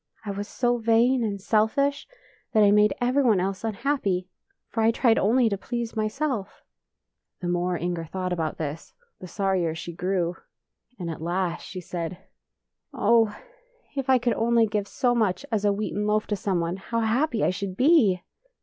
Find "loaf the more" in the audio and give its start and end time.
7.41-7.77